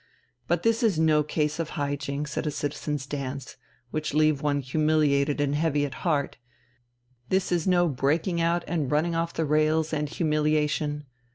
[0.47, 3.55] But this is no case of high jinks at a citizens' dance,
[3.91, 6.37] which leave one humiliated and heavy at heart;
[7.29, 11.05] this is no breaking out and running off the rails and humiliation!